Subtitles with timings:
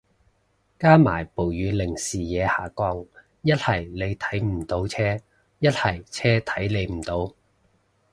[0.79, 3.05] 加埋暴雨令視野下降，
[3.43, 5.15] 一係你睇唔到車，
[5.59, 7.35] 一係車睇你唔到